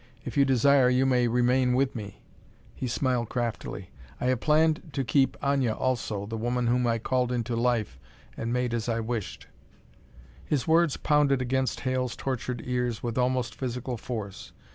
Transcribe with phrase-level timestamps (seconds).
[0.25, 2.23] If you desire, you may remain with me."
[2.73, 3.91] He smiled craftily.
[4.19, 7.99] "I have planned to keep Aña also, the woman whom I called into life
[8.35, 9.45] and made as I wished."
[10.43, 14.53] His words pounded against Hale's tortured ears with almost physical force.